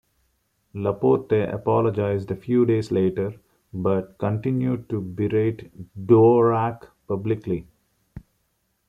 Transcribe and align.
Laporte 0.73 1.43
apologized 1.53 2.31
a 2.31 2.35
few 2.35 2.65
days 2.65 2.89
later, 2.91 3.35
but 3.71 4.17
continued 4.17 4.89
to 4.89 4.99
berate 4.99 5.69
Dvorak 6.07 6.87
publicly. 7.07 7.67